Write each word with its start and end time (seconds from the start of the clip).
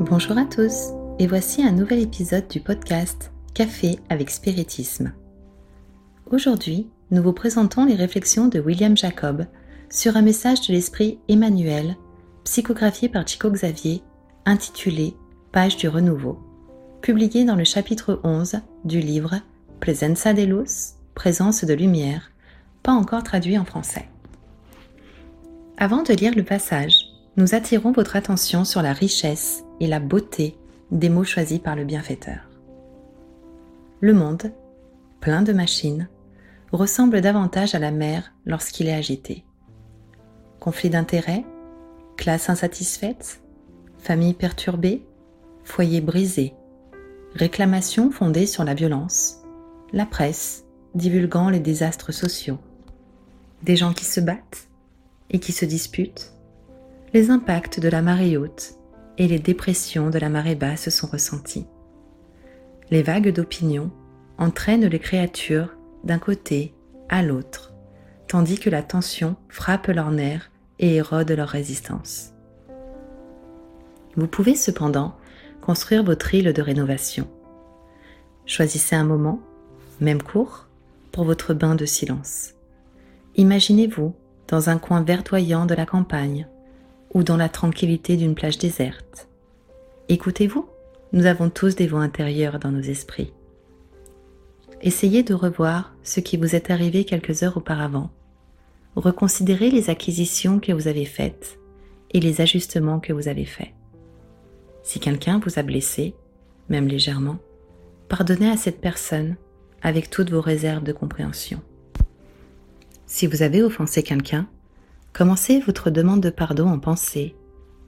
Bonjour 0.00 0.36
à 0.36 0.44
tous 0.44 0.92
et 1.18 1.26
voici 1.26 1.62
un 1.62 1.72
nouvel 1.72 2.00
épisode 2.00 2.46
du 2.48 2.60
podcast 2.60 3.32
Café 3.54 3.98
avec 4.10 4.28
Spiritisme. 4.28 5.14
Aujourd'hui, 6.30 6.90
nous 7.10 7.22
vous 7.22 7.32
présentons 7.32 7.86
les 7.86 7.94
réflexions 7.94 8.48
de 8.48 8.60
William 8.60 8.94
Jacob 8.94 9.46
sur 9.88 10.18
un 10.18 10.22
message 10.22 10.66
de 10.68 10.74
l'esprit 10.74 11.18
Emmanuel, 11.28 11.96
psychographié 12.44 13.08
par 13.08 13.26
Chico 13.26 13.50
Xavier, 13.50 14.02
intitulé 14.44 15.14
Page 15.50 15.78
du 15.78 15.88
renouveau, 15.88 16.40
publié 17.00 17.46
dans 17.46 17.56
le 17.56 17.64
chapitre 17.64 18.20
11 18.22 18.56
du 18.84 19.00
livre 19.00 19.36
Presenza 19.80 20.34
de 20.34 20.42
luz, 20.42 20.92
Présence 21.14 21.64
de 21.64 21.72
lumière, 21.72 22.32
pas 22.82 22.92
encore 22.92 23.22
traduit 23.22 23.56
en 23.56 23.64
français. 23.64 24.10
Avant 25.78 26.02
de 26.02 26.12
lire 26.12 26.34
le 26.36 26.44
passage, 26.44 27.05
nous 27.36 27.54
attirons 27.54 27.92
votre 27.92 28.16
attention 28.16 28.64
sur 28.64 28.80
la 28.80 28.94
richesse 28.94 29.64
et 29.80 29.86
la 29.86 30.00
beauté 30.00 30.56
des 30.90 31.10
mots 31.10 31.24
choisis 31.24 31.58
par 31.58 31.76
le 31.76 31.84
bienfaiteur. 31.84 32.48
Le 34.00 34.14
monde, 34.14 34.52
plein 35.20 35.42
de 35.42 35.52
machines, 35.52 36.08
ressemble 36.72 37.20
davantage 37.20 37.74
à 37.74 37.78
la 37.78 37.90
mer 37.90 38.32
lorsqu'il 38.46 38.88
est 38.88 38.94
agité. 38.94 39.44
Conflit 40.60 40.88
d'intérêts, 40.88 41.44
classe 42.16 42.48
insatisfaite, 42.48 43.42
famille 43.98 44.34
perturbée, 44.34 45.04
foyer 45.62 46.00
brisé, 46.00 46.54
réclamations 47.34 48.10
fondées 48.10 48.46
sur 48.46 48.64
la 48.64 48.74
violence, 48.74 49.42
la 49.92 50.06
presse 50.06 50.64
divulguant 50.94 51.50
les 51.50 51.60
désastres 51.60 52.14
sociaux, 52.14 52.58
des 53.62 53.76
gens 53.76 53.92
qui 53.92 54.06
se 54.06 54.20
battent 54.20 54.68
et 55.30 55.38
qui 55.38 55.52
se 55.52 55.66
disputent, 55.66 56.35
les 57.12 57.30
impacts 57.30 57.80
de 57.80 57.88
la 57.88 58.02
marée 58.02 58.36
haute 58.36 58.74
et 59.18 59.28
les 59.28 59.38
dépressions 59.38 60.10
de 60.10 60.18
la 60.18 60.28
marée 60.28 60.54
basse 60.54 60.90
sont 60.90 61.06
ressenties. 61.06 61.66
Les 62.90 63.02
vagues 63.02 63.32
d'opinion 63.32 63.90
entraînent 64.38 64.86
les 64.86 64.98
créatures 64.98 65.76
d'un 66.04 66.18
côté 66.18 66.74
à 67.08 67.22
l'autre, 67.22 67.72
tandis 68.28 68.58
que 68.58 68.70
la 68.70 68.82
tension 68.82 69.36
frappe 69.48 69.88
leurs 69.88 70.10
nerfs 70.10 70.50
et 70.78 70.96
érode 70.96 71.30
leur 71.30 71.48
résistance. 71.48 72.32
Vous 74.16 74.28
pouvez 74.28 74.54
cependant 74.54 75.16
construire 75.60 76.04
votre 76.04 76.34
île 76.34 76.52
de 76.52 76.62
rénovation. 76.62 77.28
Choisissez 78.44 78.94
un 78.94 79.04
moment, 79.04 79.40
même 80.00 80.22
court, 80.22 80.68
pour 81.12 81.24
votre 81.24 81.54
bain 81.54 81.74
de 81.74 81.86
silence. 81.86 82.52
Imaginez-vous 83.36 84.14
dans 84.48 84.70
un 84.70 84.78
coin 84.78 85.02
verdoyant 85.02 85.66
de 85.66 85.74
la 85.74 85.86
campagne, 85.86 86.46
ou 87.16 87.22
dans 87.22 87.38
la 87.38 87.48
tranquillité 87.48 88.18
d'une 88.18 88.34
plage 88.34 88.58
déserte. 88.58 89.26
Écoutez-vous, 90.10 90.68
nous 91.14 91.24
avons 91.24 91.48
tous 91.48 91.74
des 91.74 91.86
voix 91.86 92.02
intérieures 92.02 92.58
dans 92.58 92.70
nos 92.70 92.82
esprits. 92.82 93.32
Essayez 94.82 95.22
de 95.22 95.32
revoir 95.32 95.94
ce 96.02 96.20
qui 96.20 96.36
vous 96.36 96.54
est 96.54 96.70
arrivé 96.70 97.04
quelques 97.04 97.42
heures 97.42 97.56
auparavant. 97.56 98.10
Reconsidérez 98.96 99.70
les 99.70 99.88
acquisitions 99.88 100.60
que 100.60 100.72
vous 100.72 100.88
avez 100.88 101.06
faites 101.06 101.58
et 102.10 102.20
les 102.20 102.42
ajustements 102.42 103.00
que 103.00 103.14
vous 103.14 103.28
avez 103.28 103.46
faits. 103.46 103.72
Si 104.82 105.00
quelqu'un 105.00 105.38
vous 105.38 105.58
a 105.58 105.62
blessé, 105.62 106.14
même 106.68 106.86
légèrement, 106.86 107.38
pardonnez 108.10 108.50
à 108.50 108.58
cette 108.58 108.82
personne 108.82 109.36
avec 109.80 110.10
toutes 110.10 110.30
vos 110.30 110.42
réserves 110.42 110.84
de 110.84 110.92
compréhension. 110.92 111.62
Si 113.06 113.26
vous 113.26 113.40
avez 113.40 113.62
offensé 113.62 114.02
quelqu'un, 114.02 114.46
Commencez 115.16 115.60
votre 115.60 115.88
demande 115.88 116.20
de 116.20 116.28
pardon 116.28 116.68
en 116.68 116.78
pensée 116.78 117.34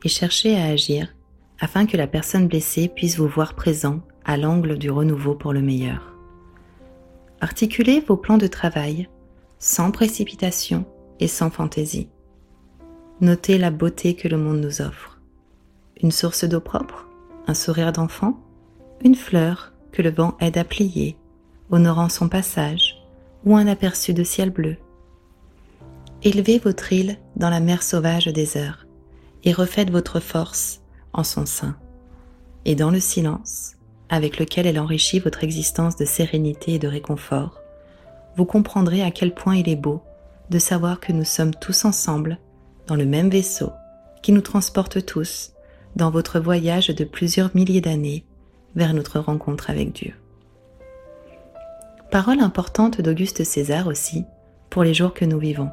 et 0.02 0.08
cherchez 0.08 0.58
à 0.58 0.64
agir 0.64 1.14
afin 1.60 1.84
que 1.84 1.98
la 1.98 2.06
personne 2.06 2.48
blessée 2.48 2.88
puisse 2.88 3.18
vous 3.18 3.28
voir 3.28 3.52
présent 3.52 4.00
à 4.24 4.38
l'angle 4.38 4.78
du 4.78 4.90
renouveau 4.90 5.34
pour 5.34 5.52
le 5.52 5.60
meilleur. 5.60 6.14
Articulez 7.42 8.00
vos 8.00 8.16
plans 8.16 8.38
de 8.38 8.46
travail 8.46 9.10
sans 9.58 9.90
précipitation 9.90 10.86
et 11.20 11.28
sans 11.28 11.50
fantaisie. 11.50 12.08
Notez 13.20 13.58
la 13.58 13.70
beauté 13.70 14.14
que 14.14 14.28
le 14.28 14.38
monde 14.38 14.62
nous 14.62 14.80
offre. 14.80 15.20
Une 16.02 16.12
source 16.12 16.44
d'eau 16.44 16.60
propre, 16.60 17.10
un 17.46 17.52
sourire 17.52 17.92
d'enfant, 17.92 18.40
une 19.04 19.16
fleur 19.16 19.74
que 19.92 20.00
le 20.00 20.10
vent 20.10 20.34
aide 20.40 20.56
à 20.56 20.64
plier, 20.64 21.18
honorant 21.68 22.08
son 22.08 22.30
passage, 22.30 23.04
ou 23.44 23.54
un 23.54 23.66
aperçu 23.66 24.14
de 24.14 24.24
ciel 24.24 24.48
bleu. 24.48 24.78
Élevez 26.24 26.58
votre 26.58 26.92
île 26.92 27.16
dans 27.36 27.48
la 27.48 27.60
mer 27.60 27.84
sauvage 27.84 28.26
des 28.26 28.56
heures 28.56 28.88
et 29.44 29.52
refaites 29.52 29.90
votre 29.90 30.18
force 30.18 30.80
en 31.12 31.22
son 31.22 31.46
sein. 31.46 31.76
Et 32.64 32.74
dans 32.74 32.90
le 32.90 32.98
silence, 32.98 33.76
avec 34.08 34.40
lequel 34.40 34.66
elle 34.66 34.80
enrichit 34.80 35.20
votre 35.20 35.44
existence 35.44 35.94
de 35.94 36.04
sérénité 36.04 36.74
et 36.74 36.78
de 36.80 36.88
réconfort, 36.88 37.60
vous 38.36 38.44
comprendrez 38.44 39.00
à 39.02 39.12
quel 39.12 39.32
point 39.32 39.54
il 39.54 39.68
est 39.68 39.76
beau 39.76 40.02
de 40.50 40.58
savoir 40.58 40.98
que 40.98 41.12
nous 41.12 41.24
sommes 41.24 41.54
tous 41.54 41.84
ensemble 41.84 42.38
dans 42.88 42.96
le 42.96 43.06
même 43.06 43.30
vaisseau 43.30 43.70
qui 44.20 44.32
nous 44.32 44.40
transporte 44.40 45.06
tous 45.06 45.52
dans 45.94 46.10
votre 46.10 46.40
voyage 46.40 46.88
de 46.88 47.04
plusieurs 47.04 47.54
milliers 47.54 47.80
d'années 47.80 48.24
vers 48.74 48.92
notre 48.92 49.20
rencontre 49.20 49.70
avec 49.70 49.92
Dieu. 49.92 50.14
Parole 52.10 52.40
importante 52.40 53.00
d'Auguste 53.00 53.44
César 53.44 53.86
aussi 53.86 54.24
pour 54.68 54.82
les 54.82 54.94
jours 54.94 55.14
que 55.14 55.24
nous 55.24 55.38
vivons 55.38 55.70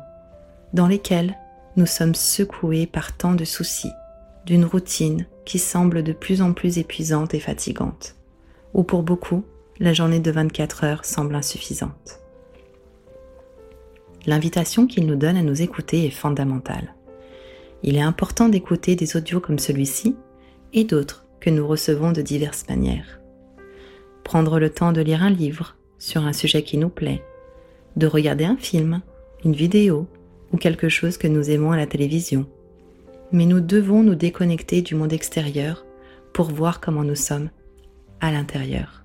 dans 0.75 0.88
lesquels 0.88 1.38
nous 1.78 1.86
sommes 1.86 2.16
secoués 2.16 2.86
par 2.86 3.16
tant 3.16 3.34
de 3.34 3.46
soucis, 3.46 3.91
d'une 4.46 4.66
routine 4.66 5.25
qui 5.46 5.58
semble 5.58 6.03
de 6.03 6.12
plus 6.12 6.41
en 6.41 6.52
plus 6.52 6.78
épuisante 6.78 7.34
et 7.34 7.40
fatigante, 7.40 8.16
ou 8.74 8.84
pour 8.84 9.02
beaucoup, 9.02 9.46
la 9.80 9.94
journée 9.94 10.19
de 10.19 10.31
24 10.31 10.84
heures 10.84 11.06
semble 11.06 11.36
insuffisante. 11.36 12.19
L'invitation 14.25 14.86
qu'il 14.86 15.06
nous 15.06 15.16
donne 15.16 15.38
à 15.38 15.44
nous 15.44 15.62
écouter 15.62 16.06
est 16.06 16.09
fondamentale. 16.09 16.94
Il 17.81 17.96
est 17.96 18.02
important 18.02 18.50
d'écouter 18.50 18.97
des 18.97 19.16
audios 19.16 19.40
comme 19.40 19.59
celui-ci 19.59 20.18
et 20.74 20.84
d'autres 20.84 21.25
que 21.40 21.50
nous 21.50 21.66
recevons 21.66 22.12
de 22.12 22.22
diverses 22.22 22.66
manières. 22.68 23.22
Prendre 24.25 24.59
le 24.59 24.69
temps 24.69 24.92
de 24.92 25.02
lire 25.02 25.24
un 25.24 25.30
livre 25.30 25.78
sur 26.00 26.25
un 26.25 26.34
sujet 26.34 26.63
qui 26.63 26.78
nous 26.78 26.90
plaît, 26.90 27.24
de 27.96 28.07
regarder 28.07 28.44
un 28.44 28.57
film, 28.57 29.02
une 29.46 29.53
vidéo 29.53 30.09
ou 30.55 30.57
quelque 30.57 30.88
chose 30.88 31.17
que 31.17 31.27
nous 31.27 31.49
aimons 31.49 31.73
à 31.73 31.77
la 31.77 31.85
télévision. 31.85 32.45
Mais 33.33 33.45
nous 33.45 33.59
devons 33.59 34.03
nous 34.03 34.16
déconnecter 34.16 34.81
du 34.81 34.95
monde 34.95 35.11
extérieur 35.11 35.85
pour 36.33 36.49
voir 36.49 36.79
comment 36.79 37.03
nous 37.03 37.16
sommes 37.16 37.49
à 38.21 38.31
l'intérieur. 38.31 39.03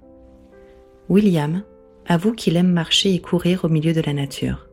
William 1.09 1.65
avoue 2.07 2.35
qu'il 2.35 2.57
aime 2.57 2.71
marcher 2.71 3.13
et 3.15 3.21
courir 3.21 3.65
au 3.65 3.69
milieu 3.69 3.93
de 3.93 4.01
la 4.01 4.13
nature, 4.13 4.69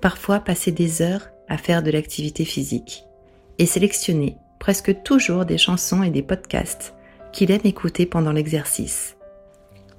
parfois 0.00 0.40
passer 0.40 0.72
des 0.72 1.02
heures 1.02 1.28
à 1.48 1.56
faire 1.56 1.84
de 1.84 1.92
l'activité 1.92 2.44
physique 2.44 3.04
et 3.58 3.66
sélectionner 3.66 4.34
presque 4.58 5.04
toujours 5.04 5.44
des 5.44 5.56
chansons 5.56 6.02
et 6.02 6.10
des 6.10 6.22
podcasts 6.22 6.94
qu'il 7.32 7.52
aime 7.52 7.60
écouter 7.62 8.06
pendant 8.06 8.32
l'exercice. 8.32 9.16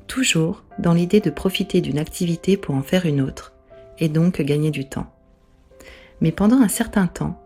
Toujours 0.08 0.66
dans 0.80 0.94
l'idée 0.94 1.22
de 1.22 1.30
profiter 1.30 1.80
d'une 1.80 1.98
activité 1.98 2.58
pour 2.58 2.76
en 2.76 2.84
faire 2.84 3.06
une 3.06 3.22
autre 3.22 3.54
et 4.00 4.10
donc 4.10 4.42
gagner 4.42 4.72
du 4.72 4.84
temps 4.90 5.08
mais 6.22 6.32
pendant 6.32 6.62
un 6.62 6.68
certain 6.68 7.08
temps, 7.08 7.42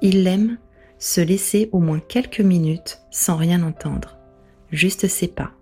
il 0.00 0.26
aime 0.26 0.58
se 0.98 1.20
laisser 1.20 1.68
au 1.72 1.80
moins 1.80 2.00
quelques 2.00 2.40
minutes 2.40 3.00
sans 3.10 3.36
rien 3.36 3.62
entendre, 3.62 4.18
juste 4.70 5.06
ses 5.06 5.28
pas, 5.28 5.52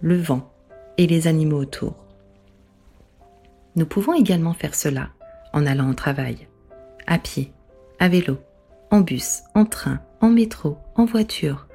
le 0.00 0.16
vent 0.16 0.52
et 0.96 1.06
les 1.06 1.26
animaux 1.26 1.58
autour. 1.58 2.06
Nous 3.76 3.86
pouvons 3.86 4.14
également 4.14 4.54
faire 4.54 4.74
cela 4.74 5.10
en 5.52 5.66
allant 5.66 5.90
au 5.90 5.94
travail, 5.94 6.48
à 7.06 7.18
pied, 7.18 7.52
à 7.98 8.08
vélo, 8.08 8.38
en 8.90 9.00
bus, 9.00 9.42
en 9.54 9.64
train, 9.64 10.00
en 10.20 10.30
métro, 10.30 10.78
en 10.96 11.04
voiture, 11.04 11.68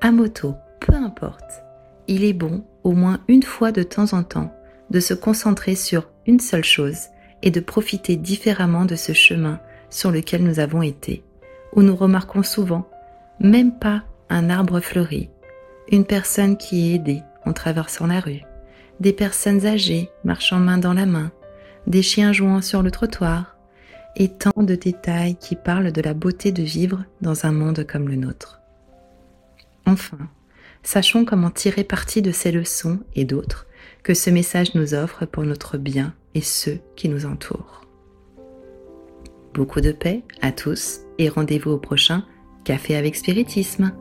à 0.00 0.12
moto, 0.12 0.54
peu 0.80 0.94
importe. 0.94 1.62
Il 2.06 2.24
est 2.24 2.32
bon, 2.32 2.64
au 2.84 2.92
moins 2.92 3.20
une 3.28 3.42
fois 3.42 3.72
de 3.72 3.82
temps 3.82 4.12
en 4.12 4.22
temps, 4.22 4.54
de 4.90 5.00
se 5.00 5.14
concentrer 5.14 5.74
sur 5.74 6.08
une 6.26 6.40
seule 6.40 6.64
chose 6.64 7.08
et 7.42 7.50
de 7.50 7.60
profiter 7.60 8.16
différemment 8.16 8.84
de 8.84 8.96
ce 8.96 9.12
chemin 9.12 9.60
sur 9.90 10.10
lequel 10.10 10.42
nous 10.42 10.60
avons 10.60 10.82
été, 10.82 11.22
où 11.74 11.82
nous 11.82 11.96
remarquons 11.96 12.42
souvent 12.42 12.88
même 13.40 13.78
pas 13.78 14.02
un 14.28 14.50
arbre 14.50 14.80
fleuri, 14.80 15.30
une 15.90 16.04
personne 16.04 16.56
qui 16.56 16.90
est 16.90 16.94
aidée 16.94 17.22
en 17.44 17.52
traversant 17.52 18.06
la 18.06 18.20
rue, 18.20 18.42
des 19.00 19.12
personnes 19.12 19.66
âgées 19.66 20.10
marchant 20.24 20.58
main 20.58 20.78
dans 20.78 20.94
la 20.94 21.06
main, 21.06 21.32
des 21.86 22.02
chiens 22.02 22.32
jouant 22.32 22.60
sur 22.60 22.82
le 22.82 22.90
trottoir, 22.90 23.56
et 24.16 24.28
tant 24.28 24.62
de 24.62 24.74
détails 24.74 25.36
qui 25.36 25.56
parlent 25.56 25.92
de 25.92 26.02
la 26.02 26.14
beauté 26.14 26.52
de 26.52 26.62
vivre 26.62 27.04
dans 27.20 27.46
un 27.46 27.52
monde 27.52 27.86
comme 27.86 28.08
le 28.08 28.16
nôtre. 28.16 28.60
Enfin, 29.86 30.18
sachons 30.82 31.24
comment 31.24 31.50
tirer 31.50 31.84
parti 31.84 32.22
de 32.22 32.32
ces 32.32 32.52
leçons 32.52 33.00
et 33.14 33.24
d'autres 33.24 33.66
que 34.02 34.14
ce 34.14 34.30
message 34.30 34.74
nous 34.74 34.94
offre 34.94 35.26
pour 35.26 35.44
notre 35.44 35.78
bien 35.78 36.14
et 36.34 36.40
ceux 36.40 36.80
qui 36.96 37.08
nous 37.08 37.26
entourent. 37.26 37.82
Beaucoup 39.54 39.80
de 39.80 39.92
paix 39.92 40.22
à 40.42 40.52
tous 40.52 41.00
et 41.18 41.28
rendez-vous 41.28 41.72
au 41.72 41.78
prochain 41.78 42.24
Café 42.64 42.96
avec 42.96 43.16
Spiritisme. 43.16 43.92